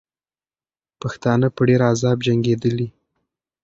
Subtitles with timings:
[1.01, 2.87] پښتانه په ډېر عذاب جنګېدلې.